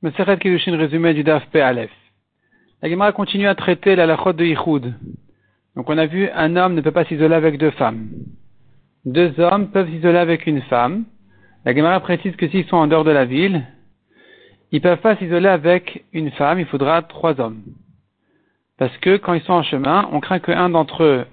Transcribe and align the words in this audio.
Meseret 0.00 0.38
Kiddushin 0.38 0.76
résumé 0.76 1.12
du 1.12 1.24
Daf. 1.24 1.42
Aleph. 1.52 1.90
La 2.80 2.88
Gemara 2.88 3.10
continue 3.10 3.48
à 3.48 3.56
traiter 3.56 3.96
la 3.96 4.06
lachot 4.06 4.32
de 4.32 4.44
Yichud. 4.44 4.94
Donc 5.74 5.90
on 5.90 5.98
a 5.98 6.06
vu 6.06 6.28
un 6.32 6.54
homme 6.54 6.74
ne 6.74 6.80
peut 6.80 6.92
pas 6.92 7.04
s'isoler 7.04 7.34
avec 7.34 7.58
deux 7.58 7.72
femmes. 7.72 8.08
Deux 9.04 9.34
hommes 9.40 9.72
peuvent 9.72 9.90
s'isoler 9.90 10.18
avec 10.18 10.46
une 10.46 10.62
femme. 10.62 11.04
La 11.64 11.74
Gemara 11.74 11.98
précise 11.98 12.36
que 12.36 12.46
s'ils 12.46 12.64
sont 12.66 12.76
en 12.76 12.86
dehors 12.86 13.02
de 13.02 13.10
la 13.10 13.24
ville, 13.24 13.66
ils 14.70 14.80
peuvent 14.80 15.00
pas 15.00 15.16
s'isoler 15.16 15.48
avec 15.48 16.04
une 16.12 16.30
femme, 16.30 16.60
il 16.60 16.66
faudra 16.66 17.02
trois 17.02 17.40
hommes. 17.40 17.62
Parce 18.78 18.96
que 18.98 19.16
quand 19.16 19.34
ils 19.34 19.42
sont 19.42 19.54
en 19.54 19.64
chemin, 19.64 20.08
on 20.12 20.20
craint 20.20 20.38
qu'un 20.38 20.70
d'entre 20.70 21.02
eux, 21.02 21.26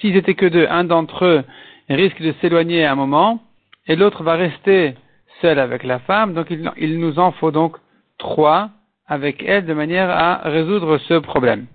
s'ils 0.00 0.16
étaient 0.16 0.34
que 0.34 0.44
deux, 0.44 0.66
un 0.68 0.84
d'entre 0.84 1.24
eux 1.24 1.44
risque 1.88 2.20
de 2.20 2.34
s'éloigner 2.42 2.84
à 2.84 2.92
un 2.92 2.96
moment, 2.96 3.40
et 3.86 3.96
l'autre 3.96 4.22
va 4.24 4.34
rester 4.34 4.94
seul 5.40 5.58
avec 5.58 5.82
la 5.84 5.98
femme, 6.00 6.34
donc 6.34 6.48
il, 6.50 6.98
nous 6.98 7.18
en 7.18 7.32
faut 7.32 7.50
donc 7.50 7.76
trois 8.18 8.70
avec 9.06 9.42
elle 9.44 9.66
de 9.66 9.74
manière 9.74 10.10
à 10.10 10.48
résoudre 10.48 10.98
ce 10.98 11.14
problème. 11.14 11.66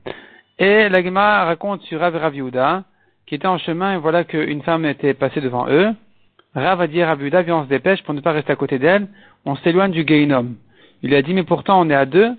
Et 0.59 0.89
la 0.89 1.03
Gemara 1.03 1.45
raconte 1.45 1.81
sur 1.83 1.99
Rav 1.99 2.15
Rav 2.15 2.33
qui 3.25 3.35
était 3.35 3.47
en 3.47 3.57
chemin 3.57 3.95
et 3.95 3.97
voilà 3.97 4.23
qu'une 4.23 4.61
femme 4.63 4.85
était 4.85 5.13
passée 5.13 5.41
devant 5.41 5.67
eux. 5.69 5.89
Rav 6.53 6.81
a 6.81 6.87
dit 6.87 7.01
à 7.01 7.07
Rav 7.07 7.21
viens 7.21 7.57
on 7.57 7.63
se 7.63 7.69
dépêche 7.69 8.03
pour 8.03 8.13
ne 8.13 8.21
pas 8.21 8.33
rester 8.33 8.51
à 8.51 8.57
côté 8.57 8.77
d'elle, 8.77 9.07
on 9.45 9.55
s'éloigne 9.57 9.91
du 9.91 10.05
Geinom. 10.05 10.55
Il 11.03 11.15
a 11.15 11.21
dit, 11.21 11.33
mais 11.33 11.43
pourtant 11.43 11.81
on 11.81 11.89
est 11.89 11.95
à 11.95 12.05
deux, 12.05 12.35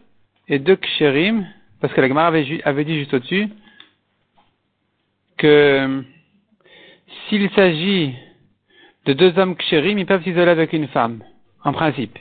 et 0.49 0.59
deux 0.59 0.77
ksherim, 0.77 1.47
parce 1.81 1.93
que 1.95 2.01
la 2.01 2.09
Gemara 2.09 2.29
avait, 2.29 2.61
avait 2.65 2.85
dit 2.85 2.99
juste 2.99 3.15
au-dessus, 3.15 3.49
que 5.39 6.05
s'il 7.29 7.51
s'agit 7.51 8.15
de 9.07 9.13
deux 9.13 9.39
hommes 9.39 9.57
kshérim, 9.57 9.99
ils 9.99 10.07
peuvent 10.07 10.23
s'isoler 10.23 10.51
avec 10.51 10.73
une 10.73 10.89
femme, 10.89 11.23
en 11.65 11.73
principe. 11.73 12.19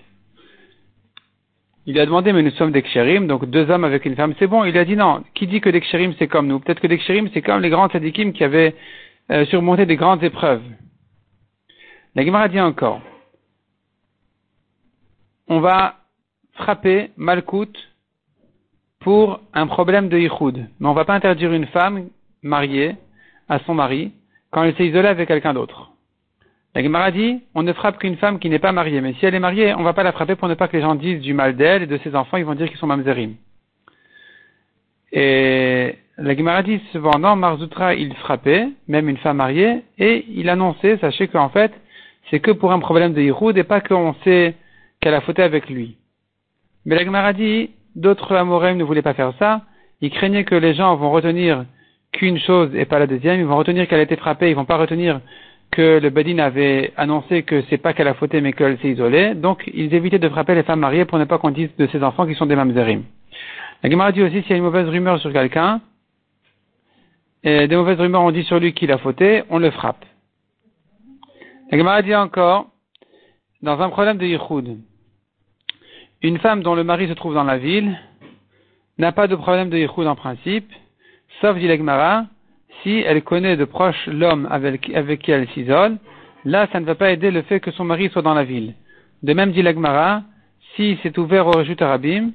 Il 1.86 2.00
a 2.00 2.06
demandé, 2.06 2.32
mais 2.32 2.44
nous 2.44 2.52
sommes 2.52 2.72
des 2.72 2.84
kshérim, 2.84 3.28
donc 3.28 3.46
deux 3.46 3.70
hommes 3.70 3.84
avec 3.84 4.06
une 4.06 4.16
femme, 4.16 4.36
c'est 4.38 4.48
bon. 4.48 4.64
Il 4.64 4.78
a 4.78 4.86
dit 4.86 4.96
non. 4.96 5.24
Qui 5.34 5.48
dit 5.48 5.62
que 5.62 5.70
des 5.70 5.82
kshérim, 5.82 6.14
c'est 6.20 6.28
comme 6.28 6.48
nous? 6.48 6.60
Peut-être 6.60 6.80
que 6.80 6.88
des 6.88 6.98
kshérim, 6.98 7.30
c'est 7.34 7.42
comme 7.42 7.62
les 7.62 7.70
grands 7.70 7.90
sadikim 7.90 8.34
qui 8.34 8.44
avaient 8.44 8.76
euh, 9.32 9.46
surmonté 9.46 9.86
des 9.86 9.96
grandes 9.96 10.24
épreuves. 10.24 10.64
La 12.14 12.24
Gemara 12.24 12.50
dit 12.50 12.60
encore, 12.60 13.02
on 15.48 15.60
va 15.60 15.96
frapper 16.54 17.12
Malkout 17.18 17.74
pour 19.00 19.40
un 19.54 19.68
problème 19.68 20.10
de 20.10 20.18
yichud. 20.18 20.70
Mais 20.80 20.88
on 20.88 20.92
ne 20.92 20.96
va 20.96 21.06
pas 21.06 21.16
interdire 21.16 21.52
une 21.52 21.68
femme 21.68 22.10
mariée 22.44 22.96
à 23.50 23.60
son 23.60 23.74
mari 23.74 24.12
quand 24.52 24.64
elle 24.64 24.76
s'est 24.76 24.88
isolée 24.88 25.08
avec 25.08 25.28
quelqu'un 25.28 25.54
d'autre. 25.54 25.91
La 26.74 26.82
Gemara 26.82 27.12
dit, 27.12 27.42
on 27.54 27.64
ne 27.64 27.74
frappe 27.74 28.00
qu'une 28.00 28.16
femme 28.16 28.40
qui 28.40 28.50
n'est 28.50 28.60
pas 28.60 28.72
mariée, 28.72 29.02
mais 29.02 29.14
si 29.14 29.26
elle 29.26 29.36
est 29.36 29.40
mariée, 29.40 29.74
on 29.76 29.84
va 29.84 29.94
pas 29.94 30.04
la 30.04 30.14
frapper 30.14 30.36
pour 30.36 30.48
ne 30.48 30.54
pas 30.54 30.70
que 30.70 30.78
les 30.78 30.82
gens 30.82 30.96
disent 30.96 31.22
du 31.22 31.34
mal 31.34 31.58
d'elle 31.58 31.84
et 31.84 31.88
de 31.88 31.98
ses 31.98 32.16
enfants, 32.16 32.38
ils 32.38 32.46
vont 32.46 32.56
dire 32.56 32.70
qu'ils 32.70 32.78
sont 32.78 32.88
mamzerim. 32.88 33.36
Et 35.12 35.96
la 36.18 36.36
Gemara 36.36 36.64
dit 36.64 36.82
cependant, 36.94 37.36
Marzoutra, 37.36 37.94
il 37.96 38.14
frappait, 38.16 38.70
même 38.88 39.10
une 39.10 39.18
femme 39.18 39.38
mariée, 39.38 39.84
et 39.98 40.26
il 40.30 40.50
annonçait, 40.50 40.98
sachez 41.00 41.28
qu'en 41.28 41.50
fait, 41.50 41.74
c'est 42.30 42.40
que 42.40 42.52
pour 42.52 42.72
un 42.72 42.80
problème 42.80 43.14
de 43.14 43.22
Yiroud 43.22 43.58
et 43.58 43.66
pas 43.66 43.82
qu'on 43.82 44.16
sait 44.24 44.56
qu'elle 45.02 45.14
a 45.14 45.22
fauté 45.22 45.42
avec 45.42 45.70
lui. 45.70 45.98
Mais 46.86 46.96
la 46.96 47.04
Gemara 47.04 47.34
dit, 47.34 47.72
d'autres 47.96 48.34
Amorim 48.36 48.78
ne 48.78 48.86
voulaient 48.86 49.02
pas 49.02 49.14
faire 49.14 49.34
ça, 49.38 49.64
ils 50.00 50.12
craignaient 50.12 50.46
que 50.46 50.56
les 50.56 50.74
gens 50.74 50.96
vont 50.96 51.12
retenir 51.12 51.66
qu'une 52.14 52.40
chose 52.40 52.74
et 52.76 52.86
pas 52.86 53.00
la 53.00 53.08
deuxième, 53.08 53.40
ils 53.40 53.46
vont 53.46 53.58
retenir 53.58 53.88
qu'elle 53.88 54.00
a 54.00 54.04
été 54.04 54.16
frappée, 54.16 54.50
ils 54.50 54.56
vont 54.56 54.66
pas 54.66 54.78
retenir 54.78 55.20
que 55.72 56.00
le 56.00 56.10
Badin 56.10 56.40
avait 56.40 56.92
annoncé 56.98 57.44
que 57.44 57.64
c'est 57.70 57.78
pas 57.78 57.94
qu'elle 57.94 58.10
a 58.10 58.14
fauté 58.14 58.42
mais 58.42 58.52
qu'elle 58.52 58.78
s'est 58.80 58.90
isolée, 58.90 59.34
donc 59.36 59.64
ils 59.74 59.94
évitaient 59.94 60.20
de 60.20 60.30
frapper 60.30 60.54
les 60.54 60.64
femmes 60.64 60.82
mariées 60.82 61.06
pour 61.06 61.18
ne 61.18 61.24
pas 61.24 61.38
qu'on 61.38 61.52
dise 61.52 61.70
de 61.78 61.88
ses 61.88 62.04
enfants 62.04 62.28
qui 62.28 62.36
sont 62.36 62.46
des 62.46 62.56
mamzerim. 62.56 63.04
La 63.82 63.90
Gemara 63.90 64.12
dit 64.12 64.22
aussi 64.22 64.42
s'il 64.42 64.52
y 64.52 64.54
a 64.54 64.58
une 64.58 64.64
mauvaise 64.64 64.88
rumeur 64.88 65.20
sur 65.20 65.32
quelqu'un, 65.32 65.82
et 67.44 67.68
des 67.68 67.76
mauvaises 67.76 68.00
rumeurs 68.00 68.22
on 68.22 68.32
dit 68.32 68.44
sur 68.44 68.60
lui 68.60 68.74
qu'il 68.74 68.92
a 68.92 68.98
fauté, 68.98 69.44
on 69.50 69.58
le 69.58 69.72
frappe. 69.72 70.06
La 71.72 71.78
Gemara 71.78 72.02
dit 72.02 72.14
encore, 72.14 72.68
dans 73.62 73.80
un 73.82 73.90
problème 73.90 74.18
de 74.18 74.26
Yichud, 74.26 74.78
une 76.22 76.38
femme 76.40 76.64
dont 76.64 76.76
le 76.76 76.84
mari 76.84 77.08
se 77.08 77.14
trouve 77.14 77.34
dans 77.34 77.46
la 77.46 77.58
ville 77.58 77.98
n'a 78.98 79.14
pas 79.14 79.28
de 79.28 79.36
problème 79.36 79.70
de 79.70 79.78
Yichud 79.78 80.06
en 80.06 80.16
principe, 80.16 80.70
sauf 81.40 81.58
dit 81.58 81.68
la 81.68 81.78
Gemara, 81.78 82.26
si 82.84 83.04
elle 83.06 83.24
connaît 83.24 83.58
de 83.58 83.66
proche 83.66 84.08
l'homme 84.08 84.48
avec, 84.50 84.82
qui 84.82 85.32
elle 85.32 85.48
s'isole, 85.50 85.98
là, 86.46 86.68
ça 86.72 86.80
ne 86.80 86.86
va 86.86 86.96
pas 86.96 87.12
aider 87.12 87.32
le 87.32 87.42
fait 87.44 87.60
que 87.60 87.72
son 87.72 87.84
mari 87.84 88.10
soit 88.10 88.22
dans 88.22 88.34
la 88.34 88.44
ville. 88.44 88.74
De 89.24 89.34
même, 89.34 89.52
dit 89.52 89.62
l'Agmara, 89.62 90.24
si 90.76 90.98
c'est 91.04 91.18
ouvert 91.18 91.48
au 91.48 91.52
Rejut 91.52 91.78
Arabim, 91.80 92.32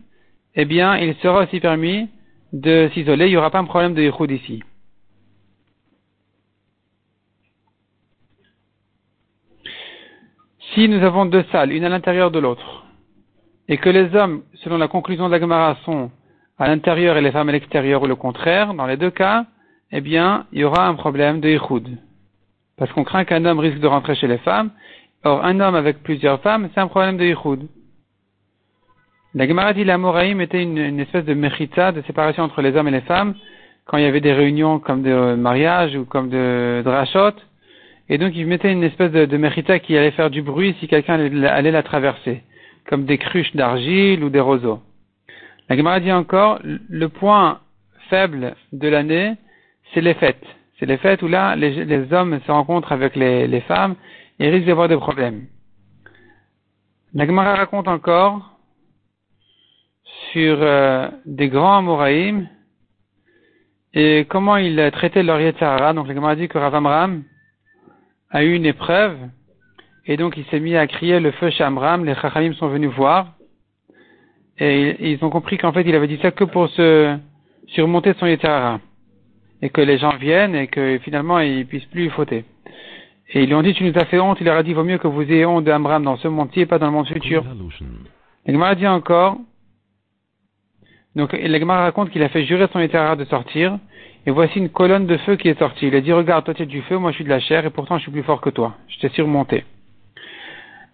eh 0.54 0.64
bien, 0.64 0.96
il 0.96 1.14
sera 1.16 1.44
aussi 1.44 1.60
permis 1.60 2.08
de 2.52 2.88
s'isoler, 2.94 3.26
il 3.26 3.30
n'y 3.30 3.36
aura 3.36 3.50
pas 3.50 3.58
un 3.58 3.64
problème 3.64 3.94
de 3.94 4.02
Yichud 4.02 4.30
ici. 4.30 4.62
Si 10.74 10.88
nous 10.88 11.02
avons 11.02 11.26
deux 11.26 11.44
salles, 11.50 11.72
une 11.72 11.84
à 11.84 11.88
l'intérieur 11.88 12.30
de 12.30 12.38
l'autre, 12.38 12.84
et 13.68 13.78
que 13.78 13.88
les 13.88 14.14
hommes, 14.14 14.42
selon 14.54 14.78
la 14.78 14.88
conclusion 14.88 15.26
de 15.26 15.32
l'Agmara, 15.32 15.76
sont 15.84 16.10
à 16.58 16.68
l'intérieur 16.68 17.16
et 17.16 17.20
les 17.20 17.32
femmes 17.32 17.48
à 17.48 17.52
l'extérieur 17.52 18.02
ou 18.02 18.06
le 18.06 18.14
contraire, 18.14 18.74
dans 18.74 18.86
les 18.86 18.96
deux 18.96 19.10
cas, 19.10 19.46
eh 19.92 20.00
bien, 20.00 20.46
il 20.52 20.60
y 20.60 20.64
aura 20.64 20.86
un 20.86 20.94
problème 20.94 21.40
de 21.40 21.48
Yichud. 21.48 21.98
Parce 22.76 22.92
qu'on 22.92 23.04
craint 23.04 23.24
qu'un 23.24 23.44
homme 23.44 23.58
risque 23.58 23.78
de 23.78 23.86
rentrer 23.86 24.14
chez 24.14 24.26
les 24.26 24.38
femmes. 24.38 24.70
Or, 25.24 25.44
un 25.44 25.60
homme 25.60 25.74
avec 25.74 26.02
plusieurs 26.02 26.40
femmes, 26.40 26.68
c'est 26.74 26.80
un 26.80 26.88
problème 26.88 27.16
de 27.16 27.24
Yichud. 27.24 27.68
La 29.34 29.46
Gemara 29.46 29.74
dit 29.74 29.84
la 29.84 29.98
Moraïm 29.98 30.40
était 30.40 30.62
une, 30.62 30.98
espèce 30.98 31.24
de 31.24 31.34
mechita, 31.34 31.92
de 31.92 32.02
séparation 32.02 32.42
entre 32.42 32.62
les 32.62 32.74
hommes 32.74 32.88
et 32.88 32.92
les 32.92 33.02
femmes, 33.02 33.34
quand 33.84 33.98
il 33.98 34.04
y 34.04 34.06
avait 34.06 34.22
des 34.22 34.32
réunions 34.32 34.78
comme 34.78 35.02
de 35.02 35.34
mariage 35.34 35.94
ou 35.94 36.04
comme 36.04 36.30
de 36.30 36.80
drachot. 36.82 37.36
Et 38.08 38.18
donc, 38.18 38.32
ils 38.34 38.46
mettaient 38.46 38.72
une 38.72 38.84
espèce 38.84 39.12
de, 39.12 39.26
de 39.26 39.76
qui 39.78 39.96
allait 39.96 40.12
faire 40.12 40.30
du 40.30 40.42
bruit 40.42 40.74
si 40.80 40.88
quelqu'un 40.88 41.14
allait, 41.14 41.70
la 41.70 41.82
traverser, 41.82 42.42
comme 42.88 43.04
des 43.04 43.18
cruches 43.18 43.54
d'argile 43.54 44.24
ou 44.24 44.30
des 44.30 44.40
roseaux. 44.40 44.80
La 45.68 45.76
Gemara 45.76 46.00
dit 46.00 46.12
encore, 46.12 46.60
le 46.62 47.08
point 47.08 47.60
faible 48.08 48.54
de 48.72 48.88
l'année, 48.88 49.34
c'est 49.92 50.00
les 50.00 50.14
fêtes. 50.14 50.44
C'est 50.78 50.86
les 50.86 50.98
fêtes 50.98 51.22
où 51.22 51.28
là, 51.28 51.56
les, 51.56 52.12
hommes 52.12 52.38
se 52.46 52.52
rencontrent 52.52 52.92
avec 52.92 53.16
les, 53.16 53.60
femmes 53.62 53.94
et 54.38 54.50
risquent 54.50 54.66
d'avoir 54.66 54.88
des 54.88 54.96
problèmes. 54.96 55.46
Nagmara 57.14 57.54
raconte 57.54 57.88
encore 57.88 58.58
sur 60.32 60.58
euh, 60.60 61.08
des 61.24 61.48
grands 61.48 61.78
Amoraïm 61.78 62.46
et 63.94 64.26
comment 64.28 64.58
ils 64.58 64.90
traitaient 64.92 65.22
leur 65.22 65.40
Yetzahara. 65.40 65.94
Donc, 65.94 66.08
la 66.08 66.36
dit 66.36 66.48
que 66.48 66.58
Ravamram 66.58 67.22
a 68.30 68.44
eu 68.44 68.54
une 68.54 68.66
épreuve 68.66 69.16
et 70.04 70.16
donc 70.18 70.36
il 70.36 70.44
s'est 70.46 70.60
mis 70.60 70.76
à 70.76 70.86
crier 70.86 71.20
le 71.20 71.30
feu 71.32 71.48
Shamram. 71.50 72.04
Les 72.04 72.14
Chachamim 72.16 72.52
sont 72.54 72.68
venus 72.68 72.90
voir 72.90 73.32
et 74.58 75.10
ils 75.12 75.24
ont 75.24 75.30
compris 75.30 75.56
qu'en 75.56 75.72
fait 75.72 75.82
il 75.82 75.94
avait 75.94 76.06
dit 76.06 76.18
ça 76.20 76.30
que 76.30 76.44
pour 76.44 76.68
se 76.68 77.16
surmonter 77.68 78.12
son 78.18 78.26
Yetzahara 78.26 78.80
et 79.62 79.70
que 79.70 79.80
les 79.80 79.98
gens 79.98 80.16
viennent 80.16 80.54
et 80.54 80.66
que 80.66 80.98
finalement 80.98 81.38
ils 81.38 81.66
puissent 81.66 81.86
plus 81.86 82.10
fauter. 82.10 82.44
Et 83.30 83.42
ils 83.42 83.46
lui 83.46 83.54
ont 83.54 83.62
dit, 83.62 83.74
tu 83.74 83.84
nous 83.84 83.98
as 83.98 84.04
fait 84.04 84.20
honte, 84.20 84.38
il 84.40 84.44
leur 84.44 84.56
a 84.56 84.62
dit, 84.62 84.72
vaut 84.72 84.84
mieux 84.84 84.98
que 84.98 85.08
vous 85.08 85.22
ayez 85.22 85.44
honte 85.44 85.64
d'Amram 85.64 86.04
dans 86.04 86.16
ce 86.16 86.28
monde-ci 86.28 86.60
et 86.60 86.66
pas 86.66 86.78
dans 86.78 86.86
le 86.86 86.92
monde 86.92 87.08
futur. 87.08 87.44
L'Egmar 88.46 88.68
a 88.68 88.74
dit 88.76 88.86
encore, 88.86 89.38
donc 91.16 91.32
l'Egmar 91.32 91.82
raconte 91.82 92.10
qu'il 92.10 92.22
a 92.22 92.28
fait 92.28 92.44
jurer 92.44 92.68
son 92.72 92.78
éternel 92.78 93.18
de 93.18 93.24
sortir, 93.24 93.78
et 94.26 94.30
voici 94.30 94.58
une 94.58 94.68
colonne 94.68 95.06
de 95.06 95.16
feu 95.18 95.36
qui 95.36 95.48
est 95.48 95.58
sortie. 95.58 95.88
Il 95.88 95.94
a 95.96 96.00
dit, 96.00 96.12
regarde, 96.12 96.44
toi 96.44 96.54
tu 96.54 96.62
es 96.62 96.66
du 96.66 96.82
feu, 96.82 96.98
moi 96.98 97.10
je 97.10 97.16
suis 97.16 97.24
de 97.24 97.28
la 97.28 97.40
chair, 97.40 97.64
et 97.66 97.70
pourtant 97.70 97.96
je 97.96 98.02
suis 98.02 98.12
plus 98.12 98.22
fort 98.22 98.40
que 98.40 98.50
toi. 98.50 98.74
Je 98.88 98.98
t'ai 99.00 99.08
surmonté. 99.08 99.64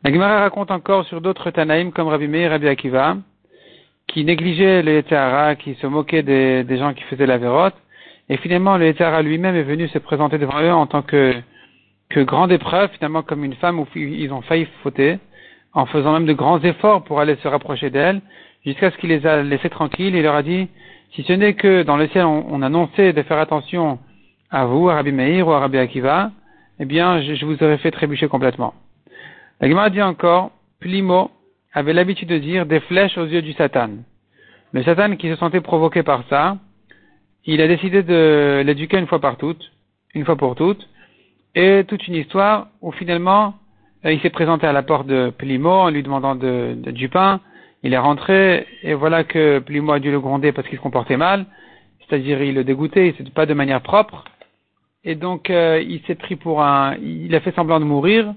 La 0.04 0.40
raconte 0.40 0.70
encore 0.70 1.04
sur 1.04 1.20
d'autres 1.20 1.50
Tanaïm 1.50 1.92
comme 1.92 2.08
Rabbi 2.08 2.28
Meir 2.28 2.46
et 2.46 2.48
Rabbi 2.48 2.68
Akiva, 2.68 3.16
qui 4.06 4.24
négligeaient 4.24 4.82
les 4.82 5.02
Tahara, 5.02 5.54
qui 5.54 5.74
se 5.74 5.86
moquaient 5.86 6.22
des, 6.22 6.64
des 6.64 6.78
gens 6.78 6.92
qui 6.92 7.02
faisaient 7.04 7.26
la 7.26 7.38
vérote, 7.38 7.76
et 8.32 8.38
finalement, 8.38 8.78
le 8.78 9.20
lui-même 9.20 9.56
est 9.56 9.62
venu 9.62 9.88
se 9.88 9.98
présenter 9.98 10.38
devant 10.38 10.58
eux 10.62 10.72
en 10.72 10.86
tant 10.86 11.02
que, 11.02 11.34
que 12.08 12.20
grande 12.20 12.50
épreuve, 12.50 12.88
finalement 12.92 13.22
comme 13.22 13.44
une 13.44 13.52
femme 13.56 13.78
où 13.78 13.86
ils 13.94 14.32
ont 14.32 14.40
failli 14.40 14.66
fauter, 14.82 15.18
en 15.74 15.84
faisant 15.84 16.14
même 16.14 16.24
de 16.24 16.32
grands 16.32 16.58
efforts 16.62 17.04
pour 17.04 17.20
aller 17.20 17.36
se 17.42 17.46
rapprocher 17.46 17.90
d'elle, 17.90 18.22
jusqu'à 18.64 18.90
ce 18.90 18.96
qu'il 18.96 19.10
les 19.10 19.26
a 19.26 19.42
laissés 19.42 19.68
tranquilles. 19.68 20.14
Il 20.14 20.22
leur 20.22 20.34
a 20.34 20.42
dit, 20.42 20.68
si 21.14 21.24
ce 21.24 21.34
n'est 21.34 21.52
que 21.52 21.82
dans 21.82 21.98
le 21.98 22.08
ciel 22.08 22.24
on, 22.24 22.62
annonçait 22.62 23.12
de 23.12 23.20
faire 23.20 23.36
attention 23.36 23.98
à 24.50 24.64
vous, 24.64 24.88
à 24.88 24.94
Rabbi 24.94 25.12
Meir 25.12 25.46
ou 25.46 25.52
à 25.52 25.60
Rabbi 25.60 25.76
Akiva, 25.76 26.30
eh 26.80 26.86
bien, 26.86 27.20
je, 27.20 27.44
vous 27.44 27.62
aurais 27.62 27.76
fait 27.76 27.90
trébucher 27.90 28.28
complètement. 28.28 28.72
La 29.60 29.68
Gemara 29.68 29.90
dit 29.90 30.00
encore, 30.00 30.52
Plimo 30.80 31.30
avait 31.74 31.92
l'habitude 31.92 32.30
de 32.30 32.38
dire 32.38 32.64
des 32.64 32.80
flèches 32.80 33.18
aux 33.18 33.26
yeux 33.26 33.42
du 33.42 33.52
Satan. 33.52 33.90
Le 34.72 34.82
Satan 34.84 35.16
qui 35.16 35.28
se 35.28 35.36
sentait 35.36 35.60
provoqué 35.60 36.02
par 36.02 36.24
ça, 36.30 36.56
il 37.44 37.60
a 37.60 37.68
décidé 37.68 38.02
de 38.02 38.62
l'éduquer 38.64 38.98
une 38.98 39.06
fois 39.06 39.20
par 39.20 39.36
toutes, 39.36 39.72
une 40.14 40.24
fois 40.24 40.36
pour 40.36 40.54
toutes, 40.54 40.88
et 41.54 41.84
toute 41.86 42.06
une 42.06 42.14
histoire 42.14 42.68
où 42.80 42.92
finalement 42.92 43.54
euh, 44.04 44.12
il 44.12 44.20
s'est 44.20 44.30
présenté 44.30 44.66
à 44.66 44.72
la 44.72 44.82
porte 44.82 45.06
de 45.06 45.30
Plimo 45.30 45.70
en 45.70 45.90
lui 45.90 46.02
demandant 46.02 46.34
de, 46.34 46.74
du 46.74 47.08
pain. 47.08 47.40
Il 47.82 47.92
est 47.94 47.98
rentré 47.98 48.66
et 48.82 48.94
voilà 48.94 49.24
que 49.24 49.58
Plimo 49.58 49.92
a 49.92 49.98
dû 49.98 50.10
le 50.10 50.20
gronder 50.20 50.52
parce 50.52 50.68
qu'il 50.68 50.78
se 50.78 50.82
comportait 50.82 51.16
mal, 51.16 51.46
c'est-à-dire 52.00 52.40
il 52.42 52.54
le 52.54 52.64
dégoûtait, 52.64 53.14
il 53.18 53.30
pas 53.32 53.46
de 53.46 53.54
manière 53.54 53.82
propre. 53.82 54.24
Et 55.04 55.16
donc 55.16 55.50
euh, 55.50 55.82
il 55.86 56.00
s'est 56.06 56.14
pris 56.14 56.36
pour 56.36 56.62
un, 56.62 56.96
il 56.96 57.34
a 57.34 57.40
fait 57.40 57.54
semblant 57.54 57.80
de 57.80 57.84
mourir 57.84 58.34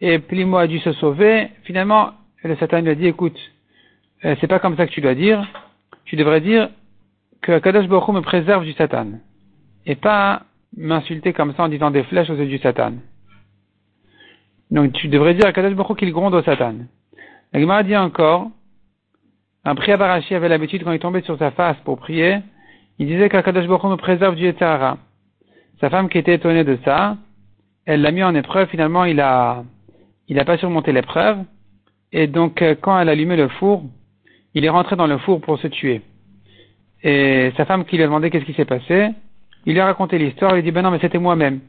et 0.00 0.20
Plimo 0.20 0.56
a 0.58 0.68
dû 0.68 0.78
se 0.78 0.92
sauver. 0.92 1.48
Finalement, 1.64 2.12
le 2.44 2.56
Satan 2.56 2.80
lui 2.80 2.90
a 2.90 2.94
dit 2.94 3.06
écoute, 3.06 3.38
euh, 4.24 4.36
c'est 4.40 4.46
pas 4.46 4.60
comme 4.60 4.76
ça 4.76 4.86
que 4.86 4.92
tu 4.92 5.00
dois 5.00 5.14
dire. 5.14 5.44
Tu 6.04 6.16
devrais 6.16 6.40
dire 6.40 6.70
que 7.42 7.58
Kadosh 7.58 7.88
Baruch 7.88 8.08
me 8.14 8.20
préserve 8.20 8.64
du 8.64 8.72
Satan 8.72 9.06
et 9.86 9.94
pas 9.94 10.42
m'insulter 10.76 11.32
comme 11.32 11.54
ça 11.54 11.64
en 11.64 11.68
disant 11.68 11.90
des 11.90 12.02
flèches 12.04 12.30
aux 12.30 12.36
yeux 12.36 12.46
du 12.46 12.58
Satan. 12.58 12.92
Donc 14.70 14.92
tu 14.92 15.08
devrais 15.08 15.34
dire 15.34 15.46
à 15.46 15.52
Kadosh 15.52 15.74
Baruch 15.74 15.98
qu'il 15.98 16.12
gronde 16.12 16.34
au 16.34 16.42
Satan. 16.42 16.74
La 17.52 17.60
Gemara 17.60 17.82
dit 17.82 17.96
encore, 17.96 18.50
un 19.64 19.74
prière 19.74 20.00
avait 20.00 20.48
l'habitude 20.48 20.84
quand 20.84 20.92
il 20.92 20.98
tombait 20.98 21.22
sur 21.22 21.38
sa 21.38 21.50
face 21.50 21.76
pour 21.84 21.98
prier, 21.98 22.38
il 22.98 23.06
disait 23.06 23.28
qu'Akadosh 23.28 23.66
Baruch 23.66 23.84
me 23.84 23.96
préserve 23.96 24.34
du 24.34 24.44
Yetzirah. 24.44 24.98
Sa 25.80 25.90
femme 25.90 26.08
qui 26.08 26.18
était 26.18 26.34
étonnée 26.34 26.64
de 26.64 26.78
ça, 26.84 27.16
elle 27.86 28.02
l'a 28.02 28.10
mis 28.10 28.22
en 28.22 28.34
épreuve, 28.34 28.68
finalement 28.68 29.04
il 29.04 29.20
a, 29.20 29.64
il 30.26 30.38
a 30.38 30.44
pas 30.44 30.58
surmonté 30.58 30.92
l'épreuve, 30.92 31.38
et 32.12 32.26
donc 32.26 32.60
euh, 32.60 32.74
quand 32.80 32.98
elle 32.98 33.08
allumait 33.08 33.36
le 33.36 33.48
four, 33.48 33.84
il 34.54 34.64
est 34.64 34.68
rentré 34.68 34.96
dans 34.96 35.06
le 35.06 35.18
four 35.18 35.40
pour 35.40 35.58
se 35.58 35.68
tuer. 35.68 36.02
Et 37.02 37.52
sa 37.56 37.64
femme 37.64 37.84
qui 37.84 37.96
lui 37.96 38.02
a 38.02 38.06
demandé 38.06 38.30
qu'est-ce 38.30 38.44
qui 38.44 38.54
s'est 38.54 38.64
passé, 38.64 39.10
il 39.66 39.72
lui 39.72 39.80
a 39.80 39.86
raconté 39.86 40.18
l'histoire, 40.18 40.52
il 40.52 40.54
lui 40.54 40.60
a 40.60 40.62
dit 40.62 40.70
ben 40.72 40.82
non 40.82 40.90
mais 40.90 40.98
c'était 41.00 41.18
moi-même. 41.18 41.60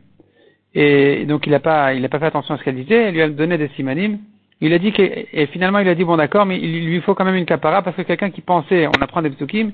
Et 0.73 1.25
donc 1.25 1.45
il 1.45 1.51
n'a 1.51 1.59
pas, 1.59 1.93
il 1.93 2.03
a 2.03 2.09
pas 2.09 2.19
fait 2.19 2.25
attention 2.25 2.55
à 2.55 2.57
ce 2.57 2.63
qu'elle 2.63 2.75
disait, 2.75 3.03
elle 3.03 3.13
lui 3.13 3.21
a 3.21 3.29
donné 3.29 3.57
des 3.57 3.69
simanimes. 3.69 4.19
Il 4.61 4.73
a 4.73 4.79
dit 4.79 4.91
que, 4.91 5.01
et 5.01 5.47
finalement 5.47 5.79
il 5.79 5.87
a 5.87 5.95
dit 5.95 6.03
bon 6.03 6.17
d'accord, 6.17 6.45
mais 6.45 6.59
il 6.59 6.85
lui 6.85 7.01
faut 7.01 7.15
quand 7.15 7.25
même 7.25 7.35
une 7.35 7.45
capara 7.45 7.81
parce 7.81 7.95
que 7.95 8.01
quelqu'un 8.01 8.29
qui 8.29 8.41
pensait, 8.41 8.87
on 8.87 9.01
apprend 9.01 9.21
des 9.21 9.29
psukim, 9.29 9.71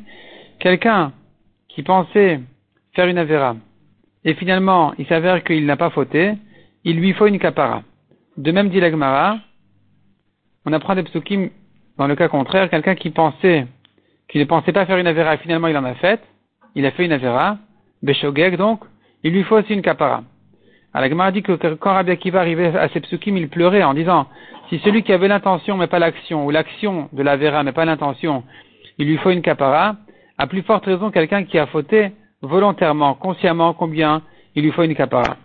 quelqu'un 0.59 1.11
qui 1.69 1.83
pensait 1.83 2.39
faire 2.93 3.07
une 3.07 3.17
avéra, 3.17 3.55
et 4.23 4.33
finalement 4.35 4.93
il 4.97 5.05
s'avère 5.07 5.43
qu'il 5.43 5.65
n'a 5.65 5.77
pas 5.77 5.89
fauté, 5.89 6.33
il 6.83 6.97
lui 6.97 7.13
faut 7.13 7.27
une 7.27 7.39
capara. 7.39 7.83
De 8.37 8.51
même 8.51 8.69
dit 8.69 8.79
l'agmara, 8.79 9.39
on 10.65 10.73
apprend 10.73 10.95
des 10.95 11.03
psukim 11.03 11.49
dans 11.97 12.07
le 12.07 12.15
cas 12.15 12.27
contraire, 12.27 12.69
quelqu'un 12.69 12.95
qui 12.95 13.09
pensait, 13.09 13.67
qui 14.35 14.39
ne 14.39 14.43
pensait 14.43 14.73
pas 14.73 14.85
faire 14.85 14.97
une 14.97 15.07
avéra, 15.07 15.37
finalement 15.37 15.69
il 15.69 15.77
en 15.77 15.85
a 15.85 15.93
fait, 15.93 16.19
il 16.75 16.85
a 16.85 16.91
fait 16.91 17.05
une 17.05 17.13
avéra, 17.13 17.57
Beshogeg 18.03 18.57
donc, 18.57 18.81
il 19.23 19.31
lui 19.31 19.43
faut 19.43 19.55
aussi 19.55 19.73
une 19.73 19.81
capara. 19.81 20.23
Alors, 20.93 21.09
Gemara 21.09 21.31
dit 21.31 21.41
que 21.41 21.53
quand 21.75 21.93
Rabbi 21.93 22.11
Akiva 22.11 22.41
arrivait 22.41 22.75
à 22.75 22.89
ces 22.89 22.99
psukim, 22.99 23.37
il 23.37 23.47
pleurait 23.47 23.83
en 23.83 23.93
disant, 23.93 24.27
si 24.67 24.79
celui 24.79 25.03
qui 25.03 25.13
avait 25.13 25.29
l'intention 25.29 25.77
mais 25.77 25.87
pas 25.87 25.99
l'action, 25.99 26.45
ou 26.45 26.51
l'action 26.51 27.07
de 27.13 27.23
la 27.23 27.37
vera 27.37 27.63
mais 27.63 27.71
pas 27.71 27.85
l'intention, 27.85 28.43
il 28.97 29.07
lui 29.07 29.15
faut 29.19 29.29
une 29.29 29.41
capara, 29.41 29.95
à 30.37 30.47
plus 30.47 30.63
forte 30.63 30.83
raison 30.83 31.11
quelqu'un 31.11 31.45
qui 31.45 31.57
a 31.57 31.67
fauté 31.67 32.11
volontairement, 32.41 33.13
consciemment, 33.13 33.73
combien 33.73 34.21
il 34.53 34.63
lui 34.63 34.73
faut 34.73 34.83
une 34.83 34.95
capara. 34.95 35.37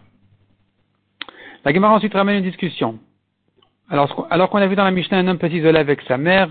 La 1.64 1.72
Gemara 1.72 1.94
ensuite 1.94 2.14
ramène 2.14 2.38
une 2.38 2.50
discussion. 2.50 2.98
Alors, 3.88 4.26
alors 4.30 4.50
qu'on 4.50 4.58
a 4.58 4.66
vu 4.66 4.74
dans 4.74 4.82
la 4.82 4.90
Mishnah 4.90 5.18
un 5.18 5.28
homme 5.28 5.38
peut 5.38 5.48
s'isoler 5.48 5.78
avec 5.78 6.00
sa 6.08 6.18
mère, 6.18 6.48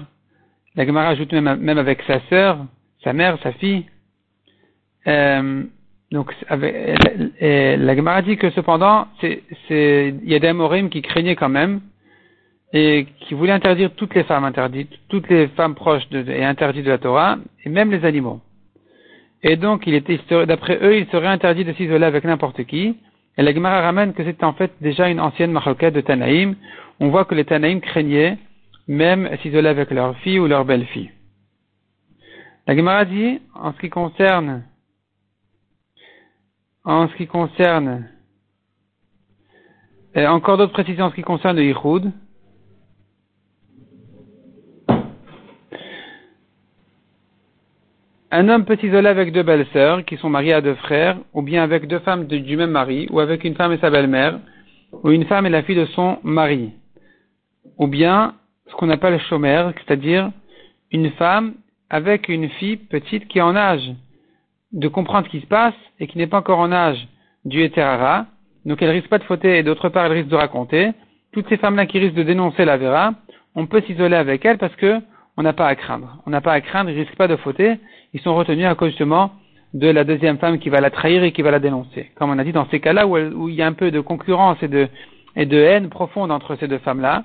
la 0.80 0.86
Gemara 0.86 1.10
ajoute 1.10 1.34
même, 1.34 1.58
même 1.60 1.78
avec 1.78 2.02
sa 2.04 2.22
sœur, 2.30 2.66
sa 3.04 3.12
mère, 3.12 3.38
sa 3.44 3.52
fille. 3.52 3.84
Euh, 5.08 5.64
donc, 6.10 6.34
la 6.50 7.96
Gemara 7.96 8.22
dit 8.22 8.38
que 8.38 8.50
cependant, 8.52 9.08
il 9.22 10.22
y 10.24 10.36
a 10.36 10.40
des 10.40 10.48
Amorim 10.48 10.90
qui 10.90 11.02
craignaient 11.02 11.36
quand 11.36 11.50
même 11.50 11.82
et 12.72 13.08
qui 13.20 13.34
voulaient 13.34 13.52
interdire 13.52 13.92
toutes 13.98 14.16
les 14.16 14.24
femmes 14.24 14.46
interdites, 14.46 14.90
toutes 15.10 15.28
les 15.28 15.50
femmes 15.50 15.76
proches 15.76 16.04
et 16.14 16.46
interdites 16.46 16.86
de 16.86 16.92
la 16.92 16.98
Torah, 16.98 17.38
et 17.66 17.70
même 17.70 17.92
les 17.92 18.06
animaux. 18.06 18.40
Et 19.44 19.58
donc, 19.58 19.84
d'après 20.48 20.80
eux, 20.82 20.96
il 20.96 21.08
serait 21.08 21.28
interdit 21.28 21.66
de 21.66 21.74
s'isoler 21.74 22.06
avec 22.06 22.24
n'importe 22.24 22.64
qui. 22.64 22.96
Et 23.38 23.42
la 23.42 23.54
Gemara 23.54 23.82
ramène 23.82 24.14
que 24.14 24.24
c'est 24.24 24.46
en 24.46 24.54
fait 24.54 24.72
déjà 24.80 25.10
une 25.10 25.20
ancienne 25.20 25.52
maroquette 25.52 25.94
de 25.94 26.02
Tanaïm. 26.02 26.56
On 27.02 27.10
voit 27.10 27.26
que 27.26 27.36
les 27.36 27.44
Tanaïm 27.44 27.82
craignaient 27.82 28.38
même 28.90 29.30
s'isoler 29.42 29.70
avec 29.70 29.92
leur 29.92 30.18
fille 30.18 30.40
ou 30.40 30.48
leur 30.48 30.66
belle-fille. 30.66 31.12
La 32.68 32.76
Gemara 32.76 33.06
dit, 33.06 33.40
en 33.54 33.72
ce 33.72 33.80
qui 33.80 33.90
concerne 33.90 34.64
en 36.84 37.08
ce 37.08 37.16
qui 37.18 37.28
concerne, 37.28 38.10
encore 40.16 40.58
d'autres 40.58 40.74
précisions 40.74 41.06
en 41.06 41.10
ce 41.12 41.16
qui 41.16 41.22
concerne 41.22 41.58
le 41.58 41.66
Yichud. 41.66 42.12
Un 48.32 48.50
homme 48.50 48.66
peut 48.66 48.78
s'isoler 48.78 49.08
avec 49.08 49.32
deux 49.34 49.44
belles-sœurs 49.44 50.04
qui 50.06 50.18
sont 50.18 50.30
mariées 50.30 50.54
à 50.54 50.62
deux 50.62 50.74
frères, 50.76 51.20
ou 51.34 51.44
bien 51.44 51.62
avec 51.62 51.88
deux 51.88 52.00
femmes 52.00 52.26
du 52.26 52.58
même 52.58 52.72
mari, 52.72 53.08
ou 53.12 53.20
avec 53.20 53.44
une 53.44 53.56
femme 53.56 53.74
et 53.74 53.78
sa 53.78 53.92
belle-mère, 53.92 54.40
ou 55.04 55.12
une 55.12 55.26
femme 55.26 55.46
et 55.46 55.50
la 55.50 55.62
fille 55.62 55.76
de 55.76 55.86
son 55.86 56.18
mari, 56.24 56.72
ou 57.78 57.86
bien 57.86 58.34
ce 58.70 58.76
qu'on 58.76 58.90
appelle 58.90 59.14
le 59.14 59.20
chômeur, 59.20 59.74
c'est-à-dire 59.78 60.32
une 60.92 61.12
femme 61.12 61.54
avec 61.90 62.30
une 62.30 62.50
fille 62.50 62.78
petite 62.78 63.28
qui 63.28 63.40
est 63.40 63.44
en 63.44 63.56
âge 63.56 63.92
de 64.72 64.88
comprendre 64.88 65.26
ce 65.26 65.32
qui 65.32 65.42
se 65.42 65.48
passe 65.48 65.74
et 66.00 66.08
qui 66.08 66.18
n'est 66.18 66.28
pas 66.28 66.40
encore 66.40 66.60
en 66.60 66.72
âge 66.72 67.08
du 67.46 67.62
Eterara, 67.64 68.28
donc 68.66 68.82
elle 68.82 68.92
risque 68.92 69.10
pas 69.10 69.18
de 69.18 69.24
fauter 69.24 69.58
et 69.58 69.64
d'autre 69.64 69.90
part 69.90 70.06
elle 70.06 70.14
risque 70.14 70.30
de 70.30 70.36
raconter. 70.36 70.92
Toutes 71.32 71.48
ces 71.50 71.58
femmes-là 71.58 71.86
qui 71.86 72.00
risquent 72.00 72.16
de 72.16 72.24
dénoncer 72.24 72.66
la 72.66 72.78
Vera, 72.78 73.14
on 73.56 73.66
peut 73.66 73.82
s'isoler 73.82 74.16
avec 74.16 74.46
elles 74.46 74.58
parce 74.58 74.76
que 74.76 75.00
on 75.38 75.44
n'a 75.44 75.54
pas 75.54 75.68
à 75.68 75.76
craindre. 75.76 76.18
On 76.26 76.32
n'a 76.32 76.42
pas 76.42 76.54
à 76.54 76.62
craindre, 76.62 76.90
ils 76.90 77.00
risquent 77.00 77.16
pas 77.16 77.28
de 77.28 77.38
fauter. 77.38 77.78
Ils 78.14 78.20
sont 78.20 78.36
retenus 78.36 78.66
à 78.66 78.76
cause 78.76 78.90
justement 78.90 79.32
de 79.74 79.88
la 79.88 80.04
deuxième 80.04 80.38
femme 80.38 80.60
qui 80.60 80.70
va 80.70 80.82
la 80.82 80.90
trahir 80.90 81.24
et 81.24 81.32
qui 81.32 81.42
va 81.42 81.52
la 81.52 81.60
dénoncer. 81.60 82.12
Comme 82.16 82.32
on 82.32 82.40
a 82.40 82.44
dit 82.44 82.52
dans 82.52 82.68
ces 82.70 82.80
cas-là 82.80 83.08
où, 83.08 83.48
il 83.50 83.56
y 83.56 83.62
a 83.62 83.68
un 83.68 83.74
peu 83.74 83.92
de 83.92 84.00
concurrence 84.00 84.58
et 84.62 84.68
de, 84.68 84.88
et 85.36 85.46
de 85.46 85.58
haine 85.58 85.90
profonde 85.90 86.32
entre 86.32 86.56
ces 86.56 86.68
deux 86.68 86.80
femmes-là. 86.80 87.24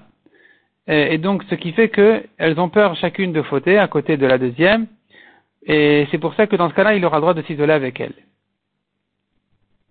Et, 0.86 1.19
donc 1.19 1.42
ce 1.48 1.54
qui 1.54 1.72
fait 1.72 1.88
qu'elles 1.88 2.60
ont 2.60 2.69
peur 2.69 2.94
chacune 2.96 3.32
de 3.32 3.42
fauter 3.42 3.78
à 3.78 3.88
côté 3.88 4.16
de 4.16 4.26
la 4.26 4.38
deuxième 4.38 4.86
et 5.66 6.06
c'est 6.10 6.19
pour 6.19 6.34
ça 6.34 6.46
que 6.46 6.56
dans 6.56 6.69
ce 6.69 6.75
cas-là, 6.75 6.94
il 6.94 7.04
aura 7.04 7.16
le 7.16 7.22
droit 7.22 7.34
de 7.34 7.42
s'isoler 7.42 7.72
avec 7.72 8.00
elle. 8.00 8.12